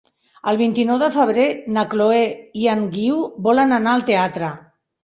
[0.51, 1.45] El vint-i-nou de febrer
[1.75, 2.25] na Chloé
[2.65, 4.53] i en Guiu volen anar al teatre.